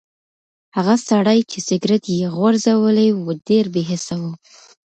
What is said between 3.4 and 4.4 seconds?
ډېر بې حسه و.